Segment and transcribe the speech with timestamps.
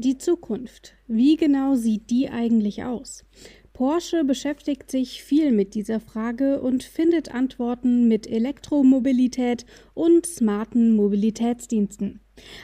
[0.00, 0.94] Die Zukunft.
[1.08, 3.24] Wie genau sieht die eigentlich aus?
[3.72, 12.20] Porsche beschäftigt sich viel mit dieser Frage und findet Antworten mit Elektromobilität und smarten Mobilitätsdiensten.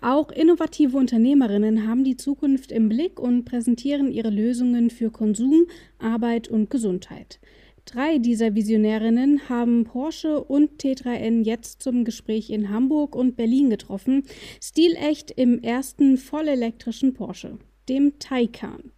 [0.00, 5.66] Auch innovative Unternehmerinnen haben die Zukunft im Blick und präsentieren ihre Lösungen für Konsum,
[5.98, 7.40] Arbeit und Gesundheit.
[7.86, 14.24] Drei dieser Visionärinnen haben Porsche und T3N jetzt zum Gespräch in Hamburg und Berlin getroffen,
[14.60, 18.90] stilecht im ersten vollelektrischen Porsche, dem Taycan.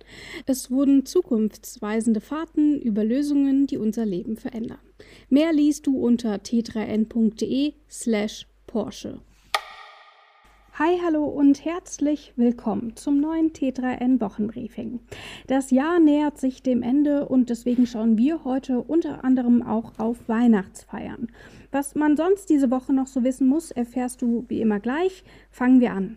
[0.46, 4.80] Es wurden zukunftsweisende Fahrten über Lösungen, die unser Leben verändern.
[5.28, 9.20] Mehr liest du unter t3n.de slash Porsche.
[10.78, 15.00] Hi, hallo und herzlich willkommen zum neuen T3N Wochenbriefing.
[15.48, 20.28] Das Jahr nähert sich dem Ende und deswegen schauen wir heute unter anderem auch auf
[20.28, 21.32] Weihnachtsfeiern.
[21.72, 25.24] Was man sonst diese Woche noch so wissen muss, erfährst du wie immer gleich.
[25.50, 26.16] Fangen wir an.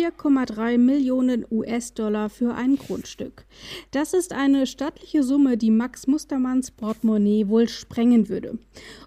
[0.00, 3.44] 4,3 Millionen US-Dollar für ein Grundstück.
[3.90, 8.58] Das ist eine stattliche Summe, die Max Mustermanns Portemonnaie wohl sprengen würde.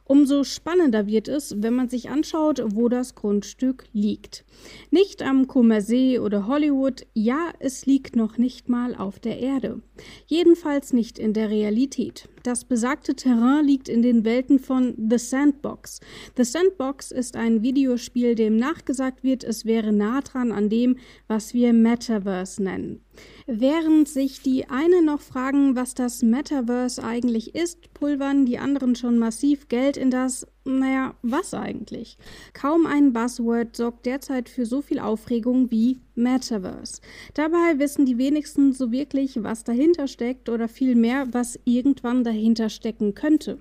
[0.06, 4.45] Umso spannender wird es, wenn man sich anschaut, wo das Grundstück liegt.
[4.92, 9.81] Nicht am Kummersee oder Hollywood, ja, es liegt noch nicht mal auf der Erde.
[10.28, 12.30] Jedenfalls nicht in der Realität.
[12.44, 16.02] Das besagte Terrain liegt in den Welten von The Sandbox.
[16.36, 20.83] The Sandbox ist ein Videospiel, dem nachgesagt wird, es wäre nah dran an dem,
[21.28, 23.02] was wir Metaverse nennen.
[23.45, 29.20] Während sich die einen noch fragen, was das Metaverse eigentlich ist, pulvern die anderen schon
[29.20, 32.17] massiv Geld in das, naja, was eigentlich?
[32.53, 37.02] Kaum ein Buzzword sorgt derzeit für so viel Aufregung wie Metaverse.
[37.33, 43.16] Dabei wissen die wenigsten so wirklich, was dahinter steckt oder vielmehr, was irgendwann dahinter stecken
[43.16, 43.59] könnte.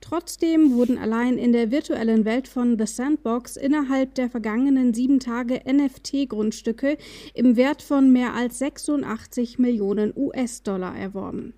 [0.00, 5.62] Trotzdem wurden allein in der virtuellen Welt von The Sandbox innerhalb der vergangenen sieben Tage
[5.66, 6.96] NFT-Grundstücke
[7.34, 11.54] im Wert von mehr als 86 Millionen US-Dollar erworben.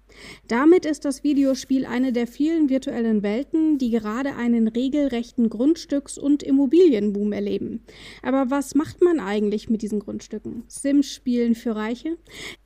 [0.47, 6.43] Damit ist das Videospiel eine der vielen virtuellen Welten, die gerade einen regelrechten Grundstücks- und
[6.43, 7.83] Immobilienboom erleben.
[8.23, 10.28] Aber was macht man eigentlich mit diesen Grundstücken?
[10.69, 12.19] Sims spielen für Reiche?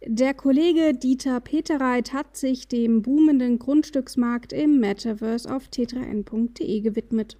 [0.05, 7.37] Der Kollege Dieter Peterreit hat sich dem boomenden Grundstücksmarkt im Metaverse auf t3n.de gewidmet.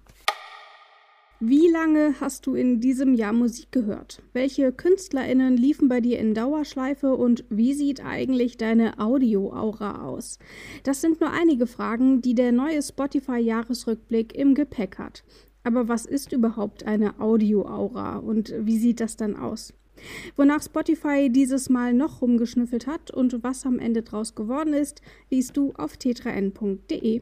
[1.45, 4.21] Wie lange hast du in diesem Jahr Musik gehört?
[4.31, 10.39] Welche KünstlerInnen liefen bei dir in Dauerschleife und wie sieht eigentlich deine Audio-Aura aus?
[10.83, 15.25] Das sind nur einige Fragen, die der neue Spotify-Jahresrückblick im Gepäck hat.
[15.65, 19.73] Aber was ist überhaupt eine Audio-Aura und wie sieht das dann aus?
[20.35, 25.57] Wonach Spotify dieses Mal noch rumgeschnüffelt hat und was am Ende draus geworden ist, liest
[25.57, 27.21] du auf t3n.de.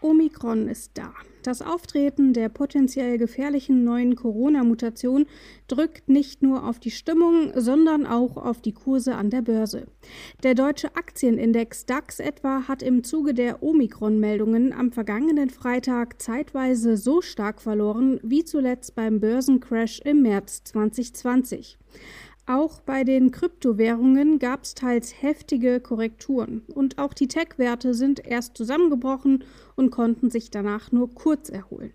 [0.00, 1.12] Omikron ist da.
[1.48, 5.24] Das Auftreten der potenziell gefährlichen neuen Corona-Mutation
[5.66, 9.86] drückt nicht nur auf die Stimmung, sondern auch auf die Kurse an der Börse.
[10.42, 17.22] Der deutsche Aktienindex DAX etwa hat im Zuge der Omikron-Meldungen am vergangenen Freitag zeitweise so
[17.22, 21.78] stark verloren wie zuletzt beim Börsencrash im März 2020.
[22.48, 28.56] Auch bei den Kryptowährungen gab es teils heftige Korrekturen und auch die Tech-Werte sind erst
[28.56, 29.44] zusammengebrochen
[29.76, 31.92] und konnten sich danach nur kurz erholen.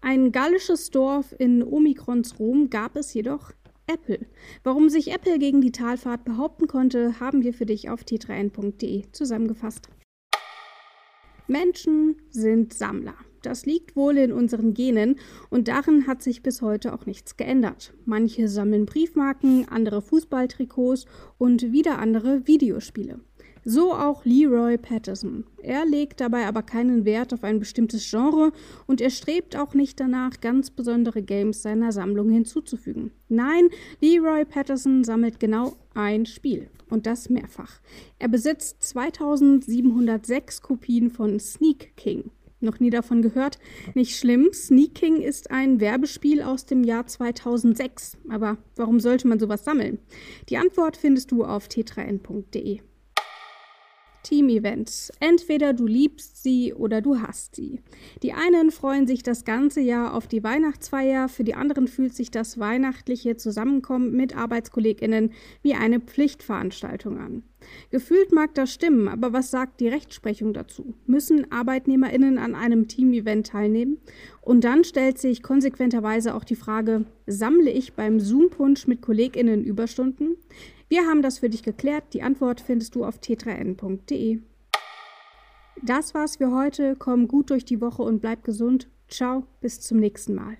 [0.00, 3.52] Ein gallisches Dorf in Omikrons Rom gab es jedoch
[3.86, 4.26] Apple.
[4.64, 9.88] Warum sich Apple gegen die Talfahrt behaupten konnte, haben wir für dich auf t3n.de zusammengefasst.
[11.46, 13.14] Menschen sind Sammler.
[13.44, 15.16] Das liegt wohl in unseren Genen
[15.50, 17.92] und darin hat sich bis heute auch nichts geändert.
[18.06, 21.04] Manche sammeln Briefmarken, andere Fußballtrikots
[21.36, 23.20] und wieder andere Videospiele.
[23.66, 25.44] So auch Leroy Patterson.
[25.62, 28.52] Er legt dabei aber keinen Wert auf ein bestimmtes Genre
[28.86, 33.10] und er strebt auch nicht danach, ganz besondere Games seiner Sammlung hinzuzufügen.
[33.28, 33.68] Nein,
[34.00, 37.80] Leroy Patterson sammelt genau ein Spiel und das mehrfach.
[38.18, 42.30] Er besitzt 2706 Kopien von Sneak King.
[42.64, 43.58] Noch nie davon gehört?
[43.94, 44.50] Nicht schlimm.
[44.52, 48.16] Sneaking ist ein Werbespiel aus dem Jahr 2006.
[48.28, 49.98] Aber warum sollte man sowas sammeln?
[50.48, 52.80] Die Antwort findest du auf t3n.de.
[54.24, 55.12] Team-Events.
[55.20, 57.80] Entweder du liebst sie oder du hast sie.
[58.22, 62.32] Die einen freuen sich das ganze Jahr auf die Weihnachtsfeier, für die anderen fühlt sich
[62.32, 65.32] das weihnachtliche Zusammenkommen mit ArbeitskollegInnen
[65.62, 67.42] wie eine Pflichtveranstaltung an.
[67.90, 70.94] Gefühlt mag das stimmen, aber was sagt die Rechtsprechung dazu?
[71.06, 73.98] Müssen ArbeitnehmerInnen an einem Team-Event teilnehmen?
[74.40, 80.36] Und dann stellt sich konsequenterweise auch die Frage, sammle ich beim Zoom-Punsch mit KollegInnen Überstunden?
[80.94, 82.04] Wir haben das für dich geklärt.
[82.12, 84.38] Die Antwort findest du auf t3n.de.
[85.82, 86.94] Das war's für heute.
[86.96, 88.88] Komm gut durch die Woche und bleib gesund.
[89.08, 90.56] Ciao, bis zum nächsten Mal.